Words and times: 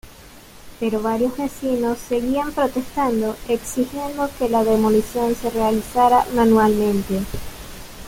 Pero 0.79 0.99
varios 0.99 1.37
vecinos 1.37 1.99
seguían 1.99 2.51
protestando 2.53 3.37
exigiendo 3.47 4.31
que 4.39 4.49
la 4.49 4.63
demolición 4.63 5.35
se 5.35 5.51
realizara 5.51 6.25
manualmente. 6.33 7.19